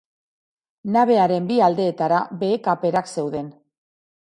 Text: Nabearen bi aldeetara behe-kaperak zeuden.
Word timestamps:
Nabearen 0.95 1.51
bi 1.51 1.59
aldeetara 1.67 2.23
behe-kaperak 2.41 3.15
zeuden. 3.19 3.55